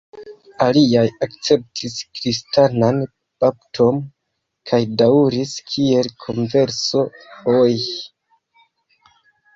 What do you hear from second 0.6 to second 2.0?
Aliaj akceptis